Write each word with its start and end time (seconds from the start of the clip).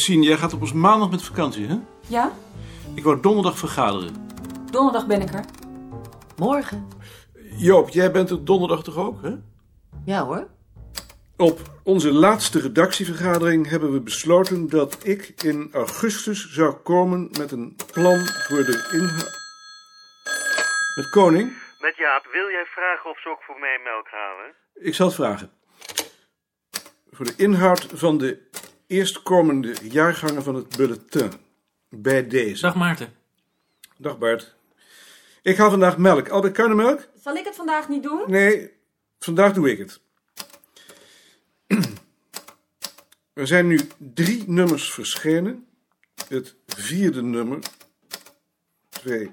Sien, 0.00 0.22
jij 0.22 0.36
gaat 0.36 0.52
op 0.52 0.60
ons 0.60 0.72
maandag 0.72 1.10
met 1.10 1.22
vakantie, 1.22 1.66
hè? 1.66 1.76
Ja? 2.08 2.32
Ik 2.94 3.04
wou 3.04 3.20
donderdag 3.20 3.58
vergaderen. 3.58 4.28
Donderdag 4.70 5.06
ben 5.06 5.20
ik 5.20 5.32
er. 5.32 5.44
Morgen? 6.36 6.88
Joop, 7.56 7.88
jij 7.88 8.10
bent 8.10 8.30
er 8.30 8.44
donderdag 8.44 8.82
toch 8.82 8.96
ook, 8.96 9.22
hè? 9.22 9.34
Ja 10.04 10.24
hoor. 10.24 10.48
Op 11.36 11.60
onze 11.82 12.12
laatste 12.12 12.60
redactievergadering 12.60 13.68
hebben 13.68 13.92
we 13.92 14.00
besloten 14.00 14.68
dat 14.68 14.98
ik 15.06 15.32
in 15.42 15.68
augustus 15.72 16.50
zou 16.50 16.74
komen 16.74 17.28
met 17.38 17.52
een 17.52 17.76
plan 17.92 18.18
voor 18.18 18.64
de 18.64 18.90
inhoud. 18.92 19.38
Met 20.96 21.10
Koning? 21.10 21.52
Met 21.80 21.96
Jaap, 21.96 22.28
wil 22.32 22.50
jij 22.50 22.66
vragen 22.66 23.10
of 23.10 23.20
ze 23.20 23.28
ook 23.28 23.42
voor 23.42 23.58
mij 23.58 23.80
melk 23.84 24.08
halen? 24.10 24.54
Ik 24.74 24.94
zal 24.94 25.06
het 25.06 25.14
vragen. 25.14 25.50
Voor 27.10 27.24
de 27.24 27.34
inhoud 27.36 27.86
van 27.94 28.18
de 28.18 28.48
eerstkomende 28.90 29.74
jaargangen 29.82 30.42
van 30.42 30.54
het 30.54 30.76
bulletin. 30.76 31.32
Bij 31.88 32.26
deze. 32.26 32.62
Dag 32.62 32.74
Maarten. 32.74 33.12
Dag 33.96 34.18
Bart. 34.18 34.54
Ik 35.42 35.56
haal 35.56 35.70
vandaag 35.70 35.98
melk. 35.98 36.28
Albert 36.28 36.54
Kuinemelk? 36.54 37.08
Zal 37.22 37.34
ik 37.34 37.44
het 37.44 37.54
vandaag 37.54 37.88
niet 37.88 38.02
doen? 38.02 38.24
Nee, 38.26 38.70
vandaag 39.18 39.52
doe 39.52 39.70
ik 39.70 39.78
het. 39.78 40.00
Er 43.32 43.46
zijn 43.46 43.66
nu 43.66 43.80
drie 43.98 44.44
nummers 44.46 44.92
verschenen. 44.92 45.66
Het 46.28 46.54
vierde 46.66 47.22
nummer, 47.22 47.58
2, 48.88 49.30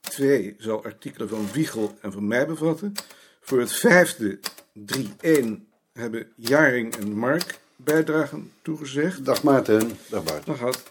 2 0.00 0.54
zal 0.58 0.84
artikelen 0.84 1.28
van 1.28 1.52
Wiegel 1.52 1.98
en 2.00 2.12
van 2.12 2.26
mij 2.26 2.46
bevatten. 2.46 2.92
Voor 3.40 3.60
het 3.60 3.72
vijfde, 3.72 4.40
3-1, 4.78 5.68
hebben 5.92 6.32
Jaring 6.36 6.96
en 6.96 7.12
Mark 7.12 7.60
bijdragen 7.84 8.52
toegezegd. 8.62 9.24
Dag 9.24 9.42
Maarten. 9.42 9.90
Dag 10.08 10.24
Bart. 10.24 10.46
Dag 10.46 10.58
had. 10.58 10.82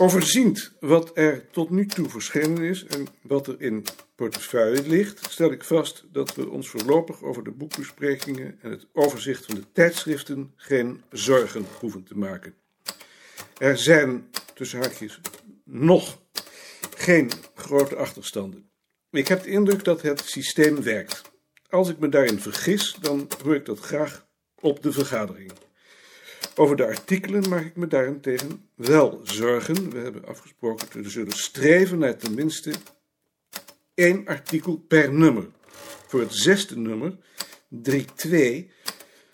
Overziend 0.00 0.72
wat 0.80 1.10
er 1.14 1.50
tot 1.50 1.70
nu 1.70 1.86
toe 1.86 2.08
verschenen 2.08 2.62
is 2.62 2.84
en 2.84 3.06
wat 3.22 3.46
er 3.46 3.60
in 3.60 3.84
portefeuille 4.14 4.88
ligt, 4.88 5.30
stel 5.30 5.52
ik 5.52 5.64
vast 5.64 6.04
dat 6.12 6.34
we 6.34 6.48
ons 6.48 6.68
voorlopig 6.68 7.22
over 7.22 7.44
de 7.44 7.50
boekbesprekingen 7.50 8.58
en 8.60 8.70
het 8.70 8.86
overzicht 8.92 9.44
van 9.44 9.54
de 9.54 9.64
tijdschriften 9.72 10.52
geen 10.56 11.02
zorgen 11.10 11.66
hoeven 11.80 12.04
te 12.04 12.18
maken. 12.18 12.54
Er 13.58 13.78
zijn, 13.78 14.30
tussen 14.54 14.78
haakjes, 14.80 15.20
nog 15.64 16.18
geen 16.96 17.30
grote 17.54 17.96
achterstanden. 17.96 18.70
Ik 19.10 19.28
heb 19.28 19.42
de 19.42 19.50
indruk 19.50 19.84
dat 19.84 20.02
het 20.02 20.20
systeem 20.20 20.82
werkt. 20.82 21.22
Als 21.68 21.88
ik 21.88 21.98
me 21.98 22.08
daarin 22.08 22.40
vergis, 22.40 22.96
dan 23.00 23.28
hoor 23.42 23.54
ik 23.54 23.66
dat 23.66 23.78
graag 23.78 24.27
op 24.60 24.82
de 24.82 24.92
vergadering. 24.92 25.52
Over 26.54 26.76
de 26.76 26.86
artikelen 26.86 27.48
maak 27.48 27.64
ik 27.64 27.76
me 27.76 27.86
daarentegen 27.86 28.68
wel 28.74 29.20
zorgen. 29.22 29.90
We 29.90 29.98
hebben 29.98 30.26
afgesproken 30.26 30.86
dat 30.92 31.04
we 31.04 31.10
zullen 31.10 31.32
streven 31.32 31.98
naar 31.98 32.16
tenminste 32.16 32.72
één 33.94 34.26
artikel 34.26 34.76
per 34.76 35.12
nummer. 35.12 35.46
Voor 36.06 36.20
het 36.20 36.34
zesde 36.34 36.78
nummer, 36.78 37.16
3.2, 37.90 38.30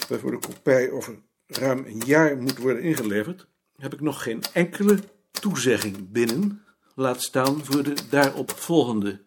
waarvoor 0.08 0.30
de 0.30 0.38
kopij 0.46 0.90
over 0.90 1.18
ruim 1.46 1.84
een 1.86 2.02
jaar 2.06 2.36
moet 2.36 2.58
worden 2.58 2.82
ingeleverd, 2.82 3.46
heb 3.76 3.92
ik 3.92 4.00
nog 4.00 4.22
geen 4.22 4.42
enkele 4.52 4.98
toezegging 5.30 6.12
binnen, 6.12 6.64
laat 6.94 7.22
staan 7.22 7.64
voor 7.64 7.82
de 7.82 7.94
daarop 8.10 8.50
volgende. 8.50 9.23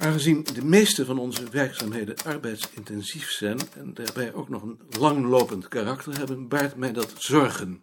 Aangezien 0.00 0.46
de 0.54 0.64
meeste 0.64 1.04
van 1.04 1.18
onze 1.18 1.50
werkzaamheden 1.50 2.14
arbeidsintensief 2.24 3.30
zijn 3.30 3.58
en 3.76 3.94
daarbij 3.94 4.34
ook 4.34 4.48
nog 4.48 4.62
een 4.62 4.80
langlopend 4.98 5.68
karakter 5.68 6.18
hebben, 6.18 6.48
baart 6.48 6.76
mij 6.76 6.92
dat 6.92 7.14
zorgen. 7.18 7.82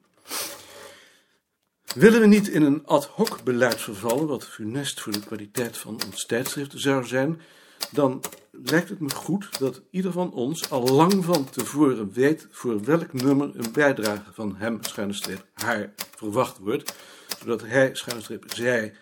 Willen 1.95 2.19
we 2.19 2.27
niet 2.27 2.47
in 2.47 2.61
een 2.61 2.85
ad 2.85 3.05
hoc 3.05 3.43
beleid 3.43 3.81
vervallen, 3.81 4.27
wat 4.27 4.47
funest 4.47 5.01
voor 5.01 5.11
de 5.11 5.19
kwaliteit 5.19 5.77
van 5.77 5.99
ons 6.05 6.25
tijdschrift 6.25 6.73
zou 6.75 7.05
zijn, 7.05 7.41
dan 7.91 8.21
lijkt 8.51 8.89
het 8.89 8.99
me 8.99 9.09
goed 9.09 9.59
dat 9.59 9.81
ieder 9.89 10.11
van 10.11 10.33
ons 10.33 10.69
al 10.69 10.87
lang 10.87 11.25
van 11.25 11.49
tevoren 11.49 12.11
weet 12.13 12.47
voor 12.51 12.83
welk 12.83 13.13
nummer 13.13 13.49
een 13.53 13.71
bijdrage 13.71 14.33
van 14.33 14.55
hem, 14.55 14.77
schuine 14.81 15.13
haar 15.53 15.93
verwacht 16.15 16.57
wordt, 16.57 16.93
zodat 17.39 17.61
hij, 17.61 17.89
schuine 17.93 18.39
zij, 18.45 18.93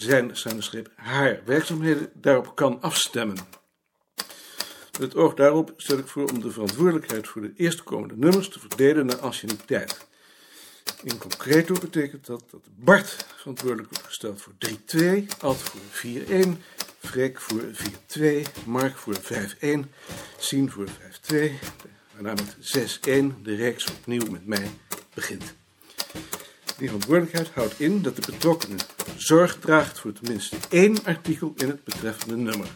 zijn, 0.00 0.36
schuine 0.36 0.86
haar 0.94 1.40
werkzaamheden 1.44 2.10
daarop 2.14 2.56
kan 2.56 2.80
afstemmen. 2.80 3.36
Met 4.92 5.00
het 5.00 5.14
oog 5.14 5.34
daarop 5.34 5.72
stel 5.76 5.98
ik 5.98 6.06
voor 6.06 6.28
om 6.30 6.40
de 6.40 6.50
verantwoordelijkheid 6.50 7.28
voor 7.28 7.42
de 7.42 7.52
eerstkomende 7.56 8.16
nummers 8.16 8.48
te 8.48 8.60
verdelen 8.60 9.06
naar 9.06 9.18
anciëniteit. 9.18 10.06
In 11.02 11.18
concreto 11.18 11.74
betekent 11.80 12.26
dat 12.26 12.44
dat 12.50 12.68
Bart 12.76 13.26
verantwoordelijk 13.36 13.88
wordt 13.90 14.06
gesteld 14.06 14.42
voor 14.42 14.52
3-2, 14.58 15.26
Alt 15.40 15.58
voor 15.58 15.80
4-1, 16.06 16.48
Freek 16.98 17.40
voor 17.40 17.62
4-2, 18.18 18.64
Mark 18.66 18.96
voor 18.96 19.16
5-1, 19.16 19.78
Sien 20.38 20.70
voor 20.70 20.88
5-2, 21.32 21.52
waarna 22.12 22.34
met 22.34 22.56
6-1 22.56 23.42
de 23.42 23.54
reeks 23.54 23.90
opnieuw 23.90 24.30
met 24.30 24.46
mij 24.46 24.70
begint. 25.14 25.54
Die 26.78 26.86
verantwoordelijkheid 26.86 27.50
houdt 27.54 27.80
in 27.80 28.02
dat 28.02 28.16
de 28.16 28.22
betrokkenen 28.30 28.78
zorg 29.16 29.58
draagt 29.58 29.98
voor 29.98 30.12
tenminste 30.12 30.56
één 30.68 31.04
artikel 31.04 31.52
in 31.56 31.68
het 31.68 31.84
betreffende 31.84 32.36
nummer. 32.36 32.68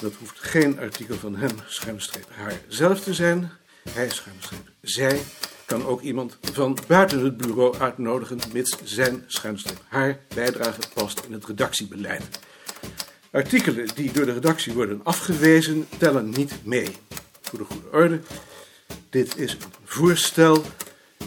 Dat 0.00 0.12
hoeft 0.18 0.40
geen 0.40 0.78
artikel 0.78 1.16
van 1.16 1.36
hem, 1.36 1.50
schuinstreep, 1.66 2.28
haar 2.30 2.60
zelf 2.68 3.00
te 3.00 3.14
zijn. 3.14 3.50
Hij, 3.90 4.10
schuinstreep, 4.10 4.70
zij 4.80 5.20
kan 5.64 5.86
ook 5.86 6.00
iemand 6.00 6.38
van 6.52 6.78
buiten 6.86 7.24
het 7.24 7.36
bureau 7.36 7.78
uitnodigen, 7.78 8.38
mits 8.52 8.76
zijn 8.84 9.24
schuinstreep 9.26 9.80
haar 9.88 10.18
bijdrage 10.34 10.80
past 10.94 11.20
in 11.26 11.32
het 11.32 11.46
redactiebeleid. 11.46 12.24
Artikelen 13.30 13.88
die 13.94 14.12
door 14.12 14.26
de 14.26 14.32
redactie 14.32 14.72
worden 14.72 15.00
afgewezen, 15.04 15.88
tellen 15.98 16.30
niet 16.30 16.52
mee. 16.64 16.96
Voor 17.40 17.58
de 17.58 17.64
goede 17.64 17.88
orde, 17.92 18.20
dit 19.10 19.36
is 19.36 19.52
een 19.52 19.58
voorstel. 19.84 20.64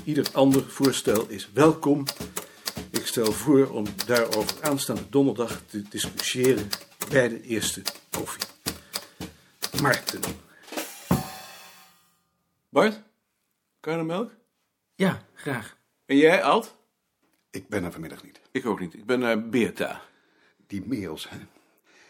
Ieder 0.04 0.30
ander 0.34 0.70
voorstel 0.70 1.28
is 1.28 1.52
welkom. 1.52 2.06
Ik 2.90 3.06
stel 3.06 3.32
voor 3.32 3.70
om 3.70 3.86
daarover 4.06 4.64
aanstaande 4.64 5.10
donderdag 5.10 5.62
te 5.66 5.82
discussiëren 5.82 6.70
bij 7.10 7.30
de 7.30 7.42
eerste 7.42 7.82
koffie. 8.10 8.44
Marten. 9.82 10.22
Bart, 12.70 13.02
kan 13.80 13.94
je 13.94 14.00
er 14.00 14.06
melk? 14.06 14.32
Ja, 14.96 15.26
graag. 15.34 15.78
En 16.06 16.18
jij, 16.18 16.44
Alt? 16.44 16.76
Ik 17.50 17.68
ben 17.68 17.84
er 17.84 17.92
vanmiddag 17.92 18.24
niet. 18.24 18.42
Ik 18.52 18.66
ook 18.66 18.80
niet. 18.80 18.94
Ik 18.94 19.06
ben 19.06 19.20
naar 19.20 19.50
Beerta. 19.50 20.02
Die 20.68 20.86
meels, 20.86 21.30
hè, 21.30 21.38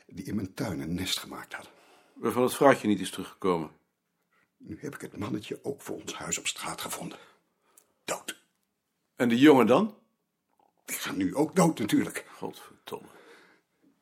die 0.07 0.25
in 0.25 0.35
mijn 0.35 0.53
tuin 0.53 0.79
een 0.79 0.93
nest 0.93 1.19
gemaakt 1.19 1.53
hadden. 1.53 1.71
Waarvan 2.13 2.43
het 2.43 2.55
vrouwtje 2.55 2.87
niet 2.87 2.99
is 2.99 3.09
teruggekomen. 3.09 3.71
Nu 4.57 4.77
heb 4.81 4.95
ik 4.95 5.01
het 5.01 5.17
mannetje 5.17 5.59
ook 5.63 5.81
voor 5.81 6.01
ons 6.01 6.13
huis 6.13 6.37
op 6.37 6.47
straat 6.47 6.81
gevonden. 6.81 7.17
Dood. 8.05 8.41
En 9.15 9.29
de 9.29 9.37
jongen 9.37 9.67
dan? 9.67 9.97
Die 10.85 10.97
gaat 10.97 11.15
nu 11.15 11.35
ook 11.35 11.55
dood 11.55 11.79
natuurlijk. 11.79 12.25
Godverdomme. 12.37 13.07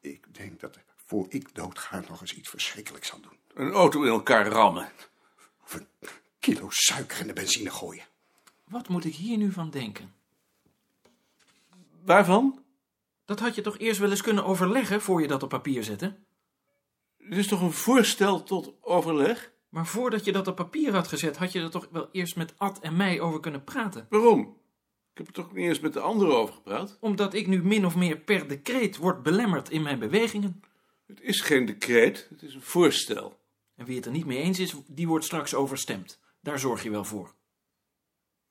Ik 0.01 0.35
denk 0.35 0.59
dat 0.59 0.75
ik 0.75 0.83
voor 1.05 1.25
ik 1.29 1.55
dood 1.55 1.79
ga 1.79 2.03
nog 2.09 2.21
eens 2.21 2.33
iets 2.33 2.49
verschrikkelijks 2.49 3.07
zal 3.07 3.19
doen. 3.19 3.37
Een 3.53 3.71
auto 3.71 4.03
in 4.03 4.09
elkaar 4.09 4.47
rammen. 4.47 4.91
Of 5.63 5.73
een 5.73 5.87
kilo 6.39 6.67
suiker 6.69 7.19
in 7.19 7.27
de 7.27 7.33
benzine 7.33 7.69
gooien. 7.69 8.05
Wat 8.63 8.87
moet 8.87 9.05
ik 9.05 9.15
hier 9.15 9.37
nu 9.37 9.51
van 9.51 9.69
denken? 9.69 10.13
Waarvan? 12.03 12.63
Dat 13.25 13.39
had 13.39 13.55
je 13.55 13.61
toch 13.61 13.77
eerst 13.77 13.99
wel 13.99 14.09
eens 14.09 14.21
kunnen 14.21 14.45
overleggen 14.45 15.01
voor 15.01 15.21
je 15.21 15.27
dat 15.27 15.43
op 15.43 15.49
papier 15.49 15.83
zette? 15.83 16.15
Dit 17.17 17.37
is 17.37 17.47
toch 17.47 17.61
een 17.61 17.71
voorstel 17.71 18.43
tot 18.43 18.73
overleg? 18.81 19.51
Maar 19.69 19.87
voordat 19.87 20.25
je 20.25 20.31
dat 20.31 20.47
op 20.47 20.55
papier 20.55 20.93
had 20.93 21.07
gezet, 21.07 21.37
had 21.37 21.51
je 21.51 21.59
er 21.59 21.69
toch 21.69 21.87
wel 21.91 22.09
eerst 22.11 22.35
met 22.35 22.53
Ad 22.57 22.79
en 22.79 22.95
mij 22.95 23.19
over 23.19 23.39
kunnen 23.39 23.63
praten? 23.63 24.07
Waarom? 24.09 24.57
Ik 25.11 25.17
heb 25.17 25.27
er 25.27 25.33
toch 25.33 25.53
niet 25.53 25.67
eens 25.67 25.79
met 25.79 25.93
de 25.93 25.99
anderen 25.99 26.35
over 26.35 26.53
gepraat? 26.53 26.97
Omdat 26.99 27.33
ik 27.33 27.47
nu 27.47 27.63
min 27.63 27.85
of 27.85 27.95
meer 27.95 28.17
per 28.17 28.47
decreet 28.47 28.97
word 28.97 29.23
belemmerd 29.23 29.69
in 29.69 29.81
mijn 29.81 29.99
bewegingen. 29.99 30.61
Het 31.07 31.21
is 31.21 31.41
geen 31.41 31.65
decreet, 31.65 32.27
het 32.29 32.41
is 32.41 32.53
een 32.53 32.61
voorstel. 32.61 33.39
En 33.75 33.85
wie 33.85 33.95
het 33.95 34.05
er 34.05 34.11
niet 34.11 34.25
mee 34.25 34.37
eens 34.37 34.59
is, 34.59 34.75
die 34.87 35.07
wordt 35.07 35.25
straks 35.25 35.55
overstemd. 35.55 36.19
Daar 36.41 36.59
zorg 36.59 36.83
je 36.83 36.89
wel 36.89 37.03
voor. 37.03 37.33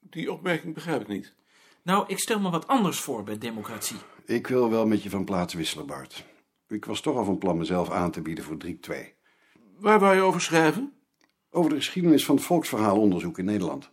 Die 0.01 0.33
opmerking 0.33 0.75
begrijp 0.75 1.01
ik 1.01 1.09
niet. 1.09 1.35
Nou, 1.83 2.05
ik 2.07 2.19
stel 2.19 2.41
me 2.41 2.51
wat 2.51 2.67
anders 2.67 3.01
voor 3.01 3.25
bij 3.25 3.39
democratie. 3.39 3.97
Ik 4.25 4.47
wil 4.47 4.71
wel 4.71 4.87
met 4.87 5.03
je 5.03 5.11
van 5.11 5.25
plaats 5.25 5.55
wisselen, 5.55 5.87
Bart. 5.87 6.25
Ik 6.69 6.85
was 6.85 7.01
toch 7.01 7.17
al 7.17 7.25
van 7.25 7.39
plan 7.39 7.59
mezelf 7.59 7.91
aan 7.91 8.11
te 8.11 8.23
bieden 8.23 8.45
voor 8.45 8.57
3-2. 8.67 8.69
Waar 9.79 10.01
wou 10.01 10.15
je 10.15 10.21
over 10.21 10.41
schrijven? 10.41 10.93
Over 11.51 11.71
de 11.71 11.77
geschiedenis 11.77 12.25
van 12.25 12.37
het 12.37 12.45
volksverhaalonderzoek 12.45 13.39
in 13.39 13.45
Nederland. 13.45 13.91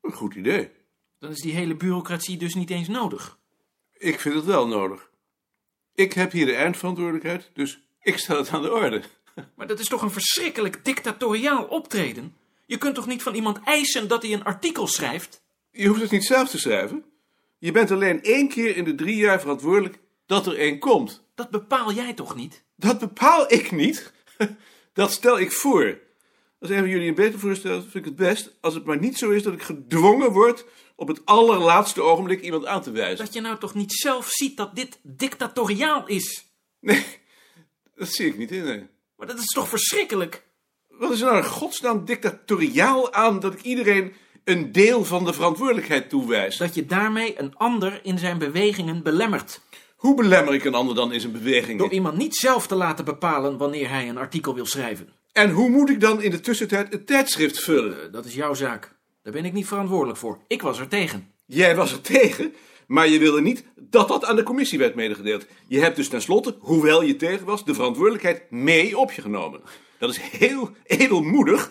Een 0.00 0.12
goed 0.12 0.34
idee. 0.34 0.70
Dan 1.18 1.30
is 1.30 1.40
die 1.40 1.54
hele 1.54 1.76
bureaucratie 1.76 2.36
dus 2.36 2.54
niet 2.54 2.70
eens 2.70 2.88
nodig. 2.88 3.38
Ik 3.92 4.20
vind 4.20 4.34
het 4.34 4.44
wel 4.44 4.66
nodig. 4.66 5.10
Ik 5.94 6.12
heb 6.12 6.32
hier 6.32 6.46
de 6.46 6.54
eindverantwoordelijkheid, 6.54 7.50
dus 7.52 7.80
ik 8.00 8.18
stel 8.18 8.36
het 8.36 8.50
aan 8.50 8.62
de 8.62 8.72
orde. 8.72 9.02
Maar 9.56 9.66
dat 9.66 9.78
is 9.78 9.88
toch 9.88 10.02
een 10.02 10.10
verschrikkelijk 10.10 10.84
dictatoriaal 10.84 11.64
optreden? 11.64 12.36
Je 12.66 12.78
kunt 12.78 12.94
toch 12.94 13.06
niet 13.06 13.22
van 13.22 13.34
iemand 13.34 13.60
eisen 13.64 14.08
dat 14.08 14.22
hij 14.22 14.32
een 14.32 14.44
artikel 14.44 14.86
schrijft? 14.86 15.42
Je 15.70 15.88
hoeft 15.88 16.00
het 16.00 16.10
niet 16.10 16.24
zelf 16.24 16.48
te 16.48 16.58
schrijven. 16.58 17.04
Je 17.58 17.72
bent 17.72 17.90
alleen 17.90 18.22
één 18.22 18.48
keer 18.48 18.76
in 18.76 18.84
de 18.84 18.94
drie 18.94 19.16
jaar 19.16 19.40
verantwoordelijk 19.40 19.98
dat 20.26 20.46
er 20.46 20.58
één 20.58 20.78
komt. 20.78 21.22
Dat 21.34 21.50
bepaal 21.50 21.92
jij 21.92 22.14
toch 22.14 22.34
niet? 22.34 22.64
Dat 22.76 22.98
bepaal 22.98 23.52
ik 23.52 23.70
niet. 23.70 24.12
Dat 24.92 25.12
stel 25.12 25.38
ik 25.38 25.52
voor. 25.52 25.98
Als 26.60 26.70
een 26.70 26.78
van 26.78 26.88
jullie 26.88 27.08
een 27.08 27.14
beter 27.14 27.38
voorstel, 27.38 27.80
vind 27.80 27.94
ik 27.94 28.04
het 28.04 28.16
best. 28.16 28.56
Als 28.60 28.74
het 28.74 28.84
maar 28.84 28.98
niet 28.98 29.18
zo 29.18 29.30
is 29.30 29.42
dat 29.42 29.52
ik 29.52 29.62
gedwongen 29.62 30.32
word 30.32 30.64
op 30.96 31.08
het 31.08 31.20
allerlaatste 31.24 32.02
ogenblik 32.02 32.40
iemand 32.40 32.66
aan 32.66 32.82
te 32.82 32.90
wijzen. 32.90 33.24
Dat 33.24 33.34
je 33.34 33.40
nou 33.40 33.58
toch 33.58 33.74
niet 33.74 33.92
zelf 33.92 34.28
ziet 34.28 34.56
dat 34.56 34.76
dit 34.76 34.98
dictatoriaal 35.02 36.06
is? 36.06 36.46
Nee, 36.80 37.04
dat 37.94 38.08
zie 38.08 38.26
ik 38.26 38.38
niet 38.38 38.50
in. 38.50 38.64
nee. 38.64 38.86
Maar 39.16 39.26
dat 39.26 39.38
is 39.38 39.46
toch 39.46 39.68
verschrikkelijk? 39.68 40.46
Wat 40.88 41.12
is 41.12 41.20
er 41.20 41.26
nou 41.26 41.38
in 41.38 41.44
godsnaam 41.44 42.04
dictatoriaal 42.04 43.12
aan 43.12 43.40
dat 43.40 43.52
ik 43.52 43.62
iedereen 43.62 44.12
een 44.44 44.72
deel 44.72 45.04
van 45.04 45.24
de 45.24 45.32
verantwoordelijkheid 45.32 46.08
toewijs? 46.08 46.56
Dat 46.56 46.74
je 46.74 46.86
daarmee 46.86 47.40
een 47.40 47.56
ander 47.56 48.00
in 48.02 48.18
zijn 48.18 48.38
bewegingen 48.38 49.02
belemmert. 49.02 49.60
Hoe 49.96 50.14
belemmer 50.14 50.54
ik 50.54 50.64
een 50.64 50.74
ander 50.74 50.94
dan 50.94 51.12
in 51.12 51.20
zijn 51.20 51.32
bewegingen? 51.32 51.78
Door 51.78 51.92
iemand 51.92 52.16
niet 52.16 52.36
zelf 52.36 52.66
te 52.66 52.74
laten 52.74 53.04
bepalen 53.04 53.58
wanneer 53.58 53.88
hij 53.88 54.08
een 54.08 54.18
artikel 54.18 54.54
wil 54.54 54.66
schrijven. 54.66 55.12
En 55.38 55.50
hoe 55.50 55.68
moet 55.68 55.90
ik 55.90 56.00
dan 56.00 56.22
in 56.22 56.30
de 56.30 56.40
tussentijd 56.40 56.92
het 56.92 57.06
tijdschrift 57.06 57.60
vullen? 57.60 58.02
Eh, 58.02 58.12
Dat 58.12 58.24
is 58.24 58.34
jouw 58.34 58.54
zaak. 58.54 58.96
Daar 59.22 59.32
ben 59.32 59.44
ik 59.44 59.52
niet 59.52 59.66
verantwoordelijk 59.66 60.18
voor. 60.18 60.38
Ik 60.46 60.62
was 60.62 60.78
er 60.78 60.88
tegen. 60.88 61.32
Jij 61.46 61.76
was 61.76 61.92
er 61.92 62.00
tegen, 62.00 62.54
maar 62.86 63.08
je 63.08 63.18
wilde 63.18 63.40
niet 63.40 63.64
dat 63.76 64.08
dat 64.08 64.24
aan 64.24 64.36
de 64.36 64.42
commissie 64.42 64.78
werd 64.78 64.94
medegedeeld. 64.94 65.46
Je 65.66 65.80
hebt 65.80 65.96
dus 65.96 66.08
tenslotte, 66.08 66.56
hoewel 66.60 67.02
je 67.02 67.16
tegen 67.16 67.46
was, 67.46 67.64
de 67.64 67.74
verantwoordelijkheid 67.74 68.50
mee 68.50 68.98
op 68.98 69.12
je 69.12 69.22
genomen. 69.22 69.60
Dat 69.98 70.10
is 70.10 70.18
heel 70.18 70.70
edelmoedig, 70.84 71.70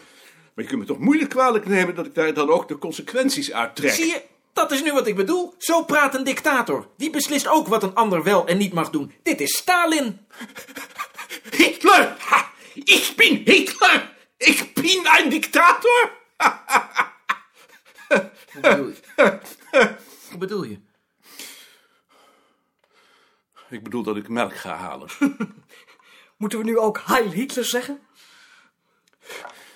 maar 0.54 0.64
je 0.64 0.70
kunt 0.70 0.80
me 0.82 0.88
toch 0.88 1.00
moeilijk 1.00 1.30
kwalijk 1.30 1.68
nemen 1.68 1.96
dat 1.96 2.06
ik 2.06 2.16
daar 2.16 2.34
dan 2.34 2.50
ook 2.50 2.68
de 2.68 2.78
consequenties 2.78 3.52
uit 3.52 3.76
trek. 3.76 3.92
Zie 3.92 4.06
je, 4.06 4.22
dat 4.54 4.72
is 4.72 4.84
nu 4.84 4.94
wat 4.94 5.08
ik 5.08 5.16
bedoel. 5.16 5.54
Zo 5.58 5.84
praat 5.84 6.16
een 6.16 6.24
dictator. 6.24 6.88
Die 6.98 7.10
beslist 7.10 7.48
ook 7.48 7.68
wat 7.68 7.84
een 7.84 7.96
ander 7.96 8.24
wel 8.24 8.48
en 8.48 8.58
niet 8.58 8.74
mag 8.74 8.90
doen. 8.90 9.12
Dit 9.24 9.42
is 9.42 9.58
Stalin. 9.58 10.18
Hitler! 11.52 12.17
Ben 13.18 13.36
Hitler! 13.36 14.16
Ik 14.38 14.72
ben 14.74 15.24
een 15.24 15.30
dictator! 15.30 16.12
Hoe 18.08 18.60
bedoel 18.62 18.88
je? 18.88 19.40
Hoe 20.30 20.38
bedoel 20.38 20.64
je? 20.64 20.80
Ik 23.70 23.84
bedoel 23.84 24.04
dat 24.04 24.18
ik 24.18 24.30
melk 24.30 24.56
ga 24.56 24.76
halen. 24.76 25.10
Moeten 26.38 26.60
we 26.60 26.66
nu 26.66 26.78
ook 26.78 27.02
Heil 27.06 27.32
Hitler 27.32 27.66
zeggen? 27.66 28.00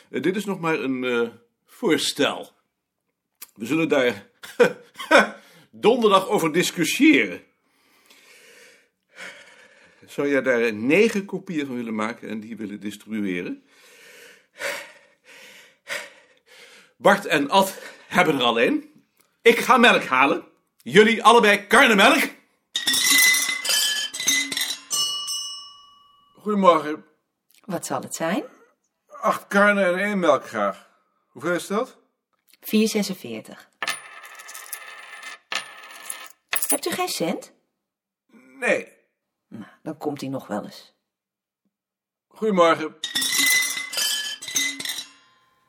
Eh, 0.09 0.21
dit 0.21 0.35
is 0.35 0.45
nog 0.45 0.59
maar 0.59 0.79
een 0.79 1.03
eh, 1.03 1.29
voorstel. 1.65 2.51
We 3.55 3.65
zullen 3.65 3.89
daar 3.89 4.29
donderdag 5.71 6.27
over 6.27 6.51
discussiëren. 6.51 7.43
Zou 10.05 10.29
jij 10.29 10.41
daar 10.41 10.73
negen 10.73 11.25
kopieën 11.25 11.65
van 11.65 11.75
willen 11.75 11.95
maken 11.95 12.29
en 12.29 12.39
die 12.39 12.57
willen 12.57 12.79
distribueren? 12.79 13.63
Bart 16.97 17.25
en 17.25 17.49
Ad 17.49 17.79
hebben 18.07 18.35
er 18.35 18.41
al 18.41 18.61
een. 18.61 19.05
Ik 19.41 19.57
ga 19.57 19.77
melk 19.77 20.03
halen. 20.03 20.47
Jullie 20.77 21.23
allebei 21.23 21.67
karnemelk. 21.67 22.29
Goedemorgen. 26.35 27.05
Wat 27.65 27.85
zal 27.85 28.01
het 28.01 28.15
zijn? 28.15 28.43
Acht 29.07 29.47
karnen 29.47 29.85
en 29.85 29.99
één 29.99 30.19
melk 30.19 30.47
graag. 30.47 30.89
Hoeveel 31.27 31.53
is 31.53 31.67
dat? 31.67 31.97
4,46. 32.59 33.69
Hebt 36.67 36.85
u 36.85 36.91
geen 36.91 37.07
cent? 37.07 37.53
Nee. 38.59 38.99
Dan 39.81 39.97
komt 39.97 40.21
hij 40.21 40.29
nog 40.29 40.47
wel 40.47 40.63
eens. 40.63 40.93
Goedemorgen. 42.27 42.95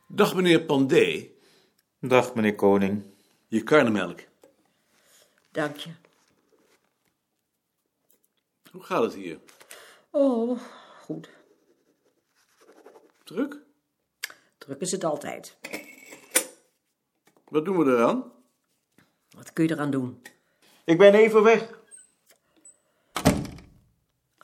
Dag 0.09 0.35
meneer 0.35 0.65
Pandé. 0.65 1.31
Dag, 1.99 2.35
meneer 2.35 2.55
Koning. 2.55 3.05
Je 3.49 3.63
karnemelk. 3.63 4.21
Dank 5.51 5.77
je. 5.77 5.91
Hoe 8.71 8.83
gaat 8.83 9.03
het 9.03 9.15
hier? 9.15 9.41
Oh, 10.11 10.61
goed. 11.01 11.31
Druk? 13.25 13.61
Druk 14.59 14.81
is 14.81 14.91
het 14.91 15.05
altijd. 15.05 15.57
Wat 17.49 17.65
doen 17.65 17.79
we 17.79 17.93
eraan? 17.93 18.33
Wat 19.31 19.53
kun 19.53 19.65
je 19.65 19.71
eraan 19.71 19.91
doen? 19.91 20.23
Ik 20.85 20.99
ben 20.99 21.15
even 21.15 21.43
weg. 21.43 21.82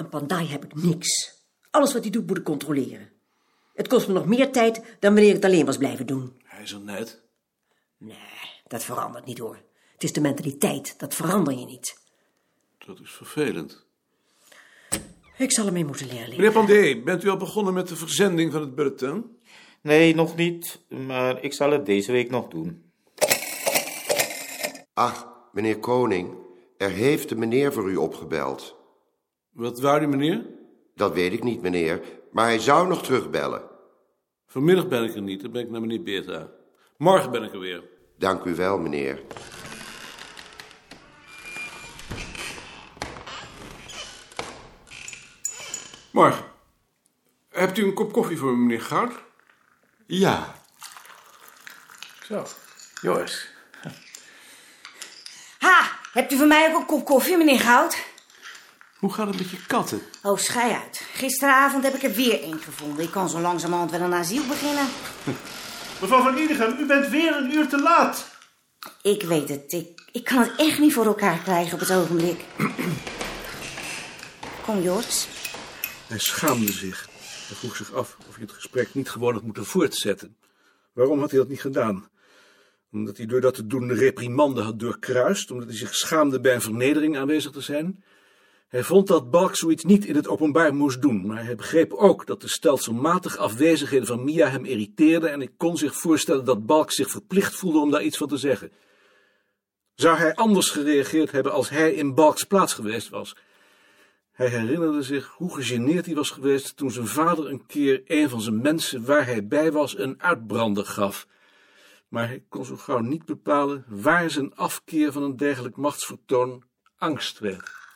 Pandai 0.08 0.46
heb 0.46 0.64
ik 0.64 0.74
niks. 0.74 1.36
Alles 1.70 1.92
wat 1.92 2.02
hij 2.02 2.10
doet 2.10 2.26
moet 2.26 2.38
ik 2.38 2.44
controleren. 2.44 3.10
Het 3.74 3.88
kost 3.88 4.08
me 4.08 4.12
nog 4.12 4.26
meer 4.26 4.52
tijd 4.52 4.74
dan 5.00 5.12
wanneer 5.12 5.28
ik 5.28 5.34
het 5.34 5.44
alleen 5.44 5.66
was 5.66 5.76
blijven 5.76 6.06
doen. 6.06 6.40
Hij 6.44 6.62
is 6.62 6.72
er 6.72 6.80
net. 6.80 7.22
Nee, 7.96 8.16
dat 8.66 8.84
verandert 8.84 9.24
niet 9.24 9.38
hoor. 9.38 9.58
Het 9.92 10.02
is 10.02 10.12
de 10.12 10.20
mentaliteit, 10.20 10.98
dat 10.98 11.14
verander 11.14 11.58
je 11.58 11.64
niet. 11.64 11.98
Dat 12.86 13.00
is 13.00 13.10
vervelend. 13.10 13.86
Ik 15.36 15.52
zal 15.52 15.66
ermee 15.66 15.84
moeten 15.84 16.06
leren 16.06 16.28
Meneer 16.28 16.38
leven. 16.38 16.52
Pandé, 16.52 17.02
bent 17.04 17.24
u 17.24 17.28
al 17.28 17.36
begonnen 17.36 17.74
met 17.74 17.88
de 17.88 17.96
verzending 17.96 18.52
van 18.52 18.60
het 18.60 18.74
bulletin? 18.74 19.38
Nee, 19.80 20.14
nog 20.14 20.36
niet, 20.36 20.80
maar 20.88 21.42
ik 21.42 21.52
zal 21.52 21.70
het 21.70 21.86
deze 21.86 22.12
week 22.12 22.30
nog 22.30 22.48
doen. 22.48 22.92
Ach, 24.94 25.28
meneer 25.52 25.78
Koning, 25.78 26.34
er 26.76 26.90
heeft 26.90 27.30
een 27.30 27.38
meneer 27.38 27.72
voor 27.72 27.90
u 27.90 27.96
opgebeld. 27.96 28.77
Wat 29.58 29.80
wou 29.80 29.98
die 29.98 30.08
meneer? 30.08 30.44
Dat 30.94 31.12
weet 31.14 31.32
ik 31.32 31.42
niet, 31.42 31.62
meneer, 31.62 32.00
maar 32.32 32.44
hij 32.44 32.58
zou 32.58 32.88
nog 32.88 33.02
terugbellen. 33.02 33.62
Vanmiddag 34.46 34.88
ben 34.88 35.04
ik 35.04 35.14
er 35.14 35.22
niet, 35.22 35.42
dan 35.42 35.50
ben 35.52 35.62
ik 35.62 35.70
naar 35.70 35.80
meneer 35.80 36.02
Beerta. 36.02 36.48
Morgen 36.96 37.30
ben 37.30 37.42
ik 37.42 37.52
er 37.52 37.58
weer. 37.58 37.82
Dank 38.18 38.44
u 38.44 38.54
wel, 38.54 38.78
meneer. 38.78 39.22
Morgen. 46.10 46.44
Hebt 47.48 47.78
u 47.78 47.84
een 47.84 47.94
kop 47.94 48.12
koffie 48.12 48.38
voor 48.38 48.50
me, 48.50 48.56
meneer 48.56 48.80
Goud? 48.82 49.12
Ja, 50.06 50.54
Zo. 52.22 52.46
Joris. 53.00 53.48
Ha, 55.58 55.98
hebt 56.12 56.32
u 56.32 56.36
voor 56.36 56.46
mij 56.46 56.68
ook 56.68 56.80
een 56.80 56.86
kop 56.86 57.04
koffie, 57.04 57.36
meneer 57.36 57.60
Goud? 57.60 58.07
Hoe 58.98 59.12
gaat 59.12 59.26
het 59.26 59.38
met 59.38 59.50
je 59.50 59.66
katten? 59.66 60.00
Oh, 60.22 60.38
schei 60.38 60.72
uit. 60.72 61.00
Gisteravond 61.12 61.84
heb 61.84 61.94
ik 61.94 62.02
er 62.02 62.12
weer 62.12 62.42
één 62.42 62.58
gevonden. 62.58 63.04
Ik 63.04 63.10
kan 63.10 63.28
zo 63.28 63.40
langzamerhand 63.40 63.90
wel 63.90 64.00
een 64.00 64.14
asiel 64.14 64.46
beginnen. 64.46 64.86
Mevrouw 66.00 66.22
van 66.22 66.36
Iedegem, 66.36 66.78
u 66.78 66.86
bent 66.86 67.08
weer 67.08 67.36
een 67.36 67.54
uur 67.54 67.68
te 67.68 67.80
laat. 67.80 68.28
Ik 69.02 69.22
weet 69.22 69.48
het. 69.48 69.72
Ik, 69.72 70.02
ik 70.12 70.24
kan 70.24 70.38
het 70.38 70.52
echt 70.56 70.78
niet 70.78 70.92
voor 70.92 71.06
elkaar 71.06 71.38
krijgen 71.38 71.74
op 71.74 71.80
het 71.80 71.92
ogenblik. 71.92 72.44
Kom, 74.64 74.82
Joris. 74.82 75.28
Hij 76.06 76.18
schaamde 76.18 76.72
zich. 76.72 77.08
Hij 77.46 77.56
vroeg 77.56 77.76
zich 77.76 77.92
af 77.92 78.16
of 78.28 78.34
hij 78.34 78.42
het 78.42 78.52
gesprek 78.52 78.94
niet 78.94 79.10
gewoon 79.10 79.34
had 79.34 79.42
moeten 79.42 79.64
voortzetten. 79.64 80.36
Waarom 80.92 81.20
had 81.20 81.30
hij 81.30 81.38
dat 81.38 81.48
niet 81.48 81.60
gedaan? 81.60 82.08
Omdat 82.92 83.16
hij 83.16 83.26
door 83.26 83.40
dat 83.40 83.54
te 83.54 83.66
doen 83.66 83.88
de 83.88 83.94
reprimande 83.94 84.62
had 84.62 84.78
doorkruist, 84.78 85.50
omdat 85.50 85.68
hij 85.68 85.76
zich 85.76 85.94
schaamde 85.94 86.40
bij 86.40 86.54
een 86.54 86.60
vernedering 86.60 87.18
aanwezig 87.18 87.52
te 87.52 87.60
zijn. 87.60 88.02
Hij 88.68 88.84
vond 88.84 89.06
dat 89.06 89.30
Balk 89.30 89.56
zoiets 89.56 89.84
niet 89.84 90.04
in 90.04 90.14
het 90.14 90.28
openbaar 90.28 90.74
moest 90.74 91.02
doen, 91.02 91.26
maar 91.26 91.44
hij 91.44 91.56
begreep 91.56 91.92
ook 91.92 92.26
dat 92.26 92.40
de 92.40 92.48
stelselmatige 92.48 93.38
afwezigheden 93.38 94.06
van 94.06 94.24
Mia 94.24 94.48
hem 94.48 94.64
irriteerden 94.64 95.32
en 95.32 95.42
ik 95.42 95.52
kon 95.56 95.76
zich 95.76 95.94
voorstellen 95.94 96.44
dat 96.44 96.66
Balk 96.66 96.92
zich 96.92 97.10
verplicht 97.10 97.54
voelde 97.54 97.78
om 97.78 97.90
daar 97.90 98.02
iets 98.02 98.16
van 98.16 98.28
te 98.28 98.36
zeggen. 98.36 98.72
Zou 99.94 100.16
hij 100.16 100.34
anders 100.34 100.70
gereageerd 100.70 101.30
hebben 101.30 101.52
als 101.52 101.68
hij 101.68 101.92
in 101.92 102.14
Balks 102.14 102.44
plaats 102.44 102.74
geweest 102.74 103.08
was? 103.08 103.36
Hij 104.32 104.48
herinnerde 104.48 105.02
zich 105.02 105.26
hoe 105.26 105.54
gegeneerd 105.54 106.06
hij 106.06 106.14
was 106.14 106.30
geweest 106.30 106.76
toen 106.76 106.90
zijn 106.90 107.06
vader 107.06 107.50
een 107.50 107.66
keer 107.66 108.02
een 108.04 108.28
van 108.28 108.40
zijn 108.40 108.60
mensen 108.60 109.04
waar 109.04 109.26
hij 109.26 109.46
bij 109.46 109.72
was 109.72 109.98
een 109.98 110.22
uitbrander 110.22 110.84
gaf. 110.84 111.26
Maar 112.08 112.26
hij 112.26 112.44
kon 112.48 112.64
zo 112.64 112.76
gauw 112.76 113.00
niet 113.00 113.24
bepalen 113.24 113.84
waar 113.88 114.30
zijn 114.30 114.54
afkeer 114.54 115.12
van 115.12 115.22
een 115.22 115.36
dergelijk 115.36 115.76
machtsvertoon 115.76 116.62
angst 116.96 117.38
werd. 117.38 117.87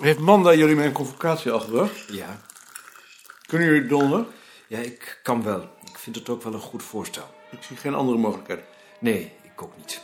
Heeft 0.00 0.18
Manda 0.18 0.54
jullie 0.54 0.76
mijn 0.76 0.92
convocatie 0.92 1.50
al 1.50 1.60
gebracht? 1.60 2.04
Ja, 2.08 2.40
Kunnen 3.46 3.66
jullie 3.68 3.88
donder? 3.88 4.24
ja, 4.66 4.78
ik 4.78 5.20
kan 5.22 5.42
wel. 5.42 5.60
Ik 5.84 5.98
vind 5.98 6.16
het 6.16 6.28
ook 6.28 6.42
wel 6.42 6.52
een 6.54 6.60
goed 6.60 6.82
voorstel. 6.82 7.34
Ik 7.50 7.62
zie 7.62 7.76
geen 7.76 7.94
andere 7.94 8.18
mogelijkheid. 8.18 8.60
Nee, 9.00 9.32
ik 9.42 9.62
ook 9.62 9.76
niet. 9.76 10.00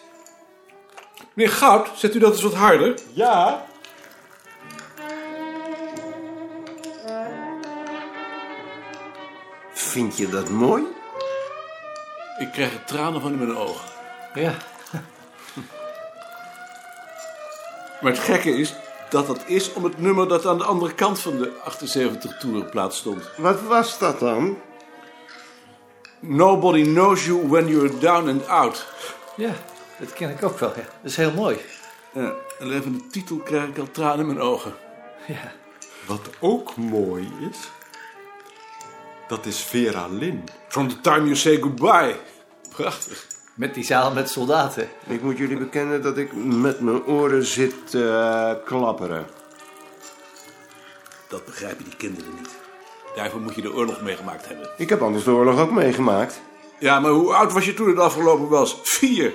Meneer 1.35 1.53
Goud, 1.53 1.89
zet 1.95 2.15
u 2.15 2.19
dat 2.19 2.33
eens 2.33 2.43
wat 2.43 2.55
harder. 2.55 2.99
Ja? 3.13 3.67
Vind 9.73 10.17
je 10.17 10.29
dat 10.29 10.49
mooi? 10.49 10.83
Ik 12.39 12.53
krijg 12.53 12.73
er 12.75 12.85
tranen 12.85 13.21
van 13.21 13.33
in 13.33 13.39
mijn 13.39 13.57
ogen. 13.57 13.89
Ja. 14.35 14.55
Maar 18.01 18.13
het 18.13 18.21
gekke 18.21 18.51
is 18.51 18.75
dat 19.15 19.27
dat 19.27 19.43
is 19.47 19.73
om 19.73 19.85
het 19.85 20.01
nummer 20.01 20.29
dat 20.29 20.47
aan 20.47 20.59
de 20.59 20.65
andere 20.65 20.95
kant 20.95 21.21
van 21.21 21.39
de 21.39 21.53
78 21.65 22.39
toerenplaat 22.39 22.95
stond. 22.95 23.31
Wat 23.37 23.63
was 23.63 23.99
dat 23.99 24.21
dan? 24.21 24.59
Nobody 26.21 26.83
knows 26.83 27.27
you 27.27 27.49
when 27.49 27.69
you're 27.69 27.99
down 27.99 28.29
and 28.29 28.49
out. 28.49 28.87
Ja, 29.37 29.53
dat 29.99 30.13
ken 30.13 30.31
ik 30.31 30.43
ook 30.43 30.59
wel. 30.59 30.69
Ja. 30.69 30.75
Dat 30.75 31.11
is 31.11 31.17
heel 31.17 31.33
mooi. 31.33 31.57
Ja, 32.13 32.33
alleen 32.61 32.83
van 32.83 32.93
de 32.93 33.07
titel 33.07 33.37
krijg 33.37 33.69
ik 33.69 33.79
al 33.79 33.91
tranen 33.91 34.19
in 34.19 34.27
mijn 34.27 34.41
ogen. 34.41 34.75
Ja. 35.27 35.53
Wat 36.07 36.29
ook 36.41 36.77
mooi 36.77 37.33
is, 37.51 37.59
dat 39.29 39.47
is 39.47 39.61
Vera 39.61 40.07
Lynn. 40.09 40.45
From 40.69 40.89
the 40.89 41.01
time 41.01 41.25
you 41.25 41.37
say 41.37 41.61
goodbye. 41.61 42.17
Prachtig. 42.69 43.27
Met 43.55 43.75
die 43.75 43.85
zaal 43.85 44.13
met 44.13 44.31
soldaten. 44.31 44.89
Ik 45.07 45.23
moet 45.23 45.39
jullie 45.39 45.57
bekennen 45.59 46.03
dat 46.03 46.17
ik 46.17 46.33
met 46.37 46.81
mijn 46.81 47.05
oren 47.05 47.45
zit 47.45 47.91
te 47.91 48.63
klapperen. 48.65 49.27
Dat 51.29 51.45
begrijpen 51.45 51.85
die 51.85 51.97
kinderen 51.97 52.33
niet. 52.39 52.51
Daarvoor 53.17 53.41
moet 53.41 53.55
je 53.55 53.63
de 53.63 53.75
oorlog 53.75 54.01
meegemaakt 54.01 54.49
hebben. 54.49 54.71
Ik 54.77 54.89
heb 54.89 55.03
anders 55.03 55.25
de 55.25 55.31
oorlog 55.31 55.59
ook 55.61 55.71
meegemaakt. 55.71 56.41
Ja, 56.79 57.01
maar 57.01 57.11
hoe 57.11 57.35
oud 57.35 57.53
was 57.53 57.65
je 57.65 57.75
toen 57.75 57.89
het 57.89 57.99
afgelopen 57.99 58.49
was? 58.49 58.79
Vier. 58.83 59.33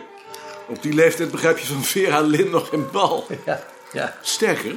Op 0.67 0.81
die 0.81 0.93
leeftijd 0.93 1.31
begrijp 1.31 1.57
je 1.57 1.65
van 1.65 1.83
Vera 1.83 2.21
Lynn 2.21 2.49
nog 2.49 2.69
geen 2.69 2.91
bal. 2.91 3.25
Ja, 3.45 3.59
ja. 3.91 4.15
Sterker, 4.21 4.75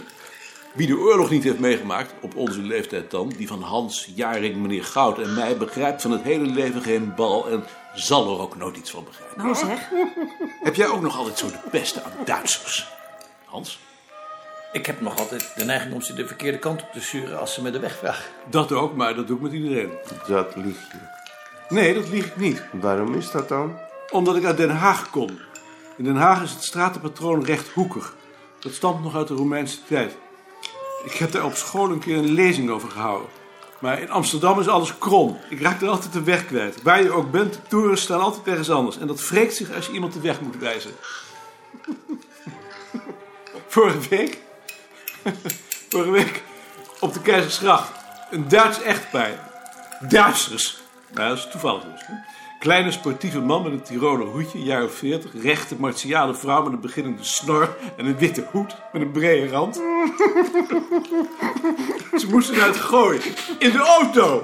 wie 0.73 0.87
de 0.87 0.99
oorlog 0.99 1.31
niet 1.31 1.45
heeft 1.45 1.59
meegemaakt, 1.59 2.13
op 2.21 2.37
onze 2.37 2.61
leeftijd 2.61 3.11
dan, 3.11 3.33
die 3.37 3.47
van 3.47 3.63
Hans, 3.63 4.13
Jaring, 4.15 4.57
meneer 4.57 4.85
Goud 4.85 5.19
en 5.19 5.35
mij, 5.35 5.57
begrijpt 5.57 6.03
van 6.03 6.11
het 6.11 6.23
hele 6.23 6.47
leven 6.47 6.83
geen 6.83 7.15
bal 7.15 7.49
en 7.49 7.65
zal 7.95 8.35
er 8.35 8.41
ook 8.41 8.57
nooit 8.57 8.77
iets 8.77 8.91
van 8.91 9.05
begrijpen. 9.05 9.43
Nou 9.43 9.55
zeg. 9.55 9.91
Heb 10.63 10.75
jij 10.75 10.89
ook 10.89 11.01
nog 11.01 11.17
altijd 11.17 11.39
zo 11.39 11.47
de 11.47 11.69
peste 11.71 12.03
aan 12.03 12.13
Duitsers? 12.25 12.89
Hans? 13.45 13.79
Ik 14.73 14.87
heb 14.87 15.01
nog 15.01 15.19
altijd 15.19 15.53
de 15.57 15.65
neiging 15.65 15.95
om 15.95 16.01
ze 16.01 16.15
de 16.15 16.27
verkeerde 16.27 16.59
kant 16.59 16.83
op 16.83 16.93
te 16.93 17.01
sturen 17.01 17.39
als 17.39 17.55
ze 17.55 17.63
me 17.63 17.71
de 17.71 17.79
weg 17.79 17.99
vragen. 17.99 18.25
Dat 18.51 18.73
ook, 18.73 18.97
maar 18.97 19.15
dat 19.15 19.27
doe 19.27 19.37
ik 19.37 19.43
met 19.43 19.53
iedereen. 19.53 19.91
Dat 20.27 20.57
lieg 20.57 20.77
je. 20.93 20.99
Nee, 21.69 21.95
dat 21.95 22.09
lieg 22.09 22.27
ik 22.27 22.37
niet. 22.37 22.63
Waarom 22.73 23.15
is 23.15 23.31
dat 23.31 23.49
dan? 23.49 23.79
Omdat 24.11 24.37
ik 24.37 24.45
uit 24.45 24.57
Den 24.57 24.71
Haag 24.71 25.11
kom. 25.11 25.29
In 25.97 26.05
Den 26.05 26.17
Haag 26.17 26.43
is 26.43 26.51
het 26.51 26.65
stratenpatroon 26.65 27.45
rechthoekig. 27.45 28.15
Dat 28.59 28.73
stamt 28.73 29.03
nog 29.03 29.17
uit 29.17 29.29
de 29.29 29.35
Romeinse 29.35 29.85
tijd. 29.85 30.17
Ik 31.05 31.13
heb 31.13 31.33
daar 31.33 31.45
op 31.45 31.55
school 31.55 31.91
een 31.91 31.99
keer 31.99 32.17
een 32.17 32.33
lezing 32.33 32.71
over 32.71 32.91
gehouden. 32.91 33.29
Maar 33.83 34.01
in 34.01 34.11
Amsterdam 34.11 34.61
is 34.61 34.69
alles 34.69 34.99
krom. 34.99 35.39
Ik 35.49 35.61
raak 35.61 35.81
er 35.81 35.89
altijd 35.89 36.13
de 36.13 36.23
weg 36.23 36.47
kwijt. 36.47 36.83
Waar 36.83 37.03
je 37.03 37.11
ook 37.11 37.31
bent, 37.31 37.53
de 37.53 37.63
torens 37.69 38.01
staan 38.01 38.21
altijd 38.21 38.47
ergens 38.47 38.71
anders. 38.71 38.99
En 38.99 39.07
dat 39.07 39.29
wreekt 39.29 39.55
zich 39.55 39.75
als 39.75 39.87
je 39.87 39.93
iemand 39.93 40.13
de 40.13 40.21
weg 40.21 40.41
moet 40.41 40.57
wijzen. 40.57 40.91
Vorige 43.67 44.09
week... 44.09 44.39
Vorige 45.89 46.11
week 46.11 46.43
op 47.01 47.13
de 47.13 47.21
Keizersgracht. 47.21 47.93
Een 48.31 48.49
Duits 48.49 48.83
echtpaar. 48.83 49.51
Duitsers. 50.09 50.83
Nou, 51.15 51.29
dat 51.29 51.39
is 51.39 51.49
toevallig 51.51 51.83
dus. 51.83 52.03
Kleine 52.63 52.91
sportieve 52.91 53.41
man 53.41 53.63
met 53.63 53.73
een 53.73 53.83
Tiroler 53.83 54.27
hoedje, 54.27 54.63
jaar 54.63 54.85
of 54.85 54.95
40. 54.95 55.31
Rechte 55.43 55.77
martiale 55.79 56.35
vrouw 56.35 56.63
met 56.63 56.73
een 56.73 56.81
beginnende 56.81 57.25
snor 57.25 57.77
en 57.97 58.07
een 58.07 58.19
witte 58.19 58.45
hoed 58.51 58.77
met 58.93 59.03
een 59.03 59.11
brede 59.11 59.49
rand. 59.49 59.75
Ze 62.21 62.27
moesten 62.31 62.55
eruit 62.55 62.77
gooien. 62.77 63.23
In 63.59 63.71
de 63.71 63.79
auto. 63.79 64.43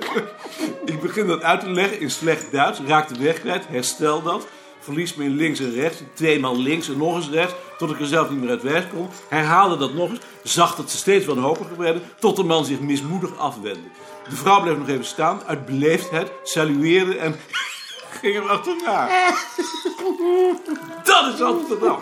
Ik 0.92 1.00
begin 1.00 1.26
dat 1.26 1.42
uit 1.42 1.60
te 1.60 1.70
leggen 1.70 2.00
in 2.00 2.10
slecht 2.10 2.52
Duits. 2.52 2.80
Raak 2.86 3.08
de 3.08 3.18
weg 3.18 3.40
kwijt, 3.40 3.68
herstel 3.68 4.22
dat. 4.22 4.46
Verlies 4.78 5.14
me 5.14 5.24
in 5.24 5.36
links 5.36 5.60
en 5.60 5.72
rechts. 5.72 6.02
Tweemaal 6.14 6.60
links 6.60 6.88
en 6.88 6.98
nog 6.98 7.16
eens 7.16 7.30
rechts. 7.30 7.54
Tot 7.78 7.90
ik 7.90 8.00
er 8.00 8.06
zelf 8.06 8.30
niet 8.30 8.40
meer 8.40 8.50
uit 8.50 8.62
wijs 8.62 8.84
kon. 8.94 9.08
Herhaalde 9.28 9.76
dat 9.76 9.94
nog 9.94 10.10
eens. 10.10 10.20
Zag 10.42 10.76
dat 10.76 10.90
ze 10.90 10.96
steeds 10.96 11.26
wanhopiger 11.26 11.76
werden. 11.76 12.02
Tot 12.18 12.36
de 12.36 12.44
man 12.44 12.64
zich 12.64 12.80
mismoedig 12.80 13.38
afwendde. 13.38 13.88
De 14.28 14.36
vrouw 14.36 14.62
bleef 14.62 14.78
nog 14.78 14.88
even 14.88 15.04
staan. 15.04 15.42
Uit 15.46 15.66
beleefdheid. 15.66 16.30
Salueerde 16.42 17.18
en 17.18 17.34
ging 18.20 18.34
hem 18.34 18.46
achterna. 18.46 19.08
Dat 21.04 21.34
is 21.34 21.40
Amsterdam. 21.40 21.98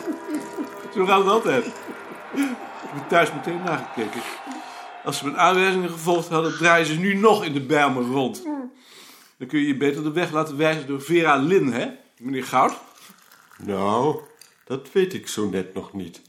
Zo 0.94 1.04
gaat 1.04 1.18
het 1.18 1.28
altijd. 1.28 1.66
Ik 2.34 3.00
heb 3.00 3.08
thuis 3.08 3.32
meteen 3.32 3.62
nagekeken. 3.64 4.20
Als 5.04 5.18
ze 5.18 5.24
mijn 5.24 5.38
aanwijzingen 5.38 5.90
gevolgd 5.90 6.28
hadden, 6.28 6.56
draaien 6.56 6.86
ze 6.86 6.94
nu 6.94 7.14
nog 7.14 7.44
in 7.44 7.52
de 7.52 7.60
Bijlmer 7.60 8.04
rond. 8.04 8.42
Dan 9.38 9.48
kun 9.48 9.58
je 9.60 9.66
je 9.66 9.76
beter 9.76 10.02
de 10.02 10.12
weg 10.12 10.30
laten 10.30 10.56
wijzen 10.56 10.86
door 10.86 11.00
Vera 11.00 11.36
Lynn, 11.36 11.72
hè, 11.72 11.86
meneer 12.18 12.44
Goud? 12.44 12.72
Nou, 13.58 14.20
dat 14.64 14.92
weet 14.92 15.14
ik 15.14 15.28
zo 15.28 15.48
net 15.48 15.74
nog 15.74 15.92
niet. 15.92 16.20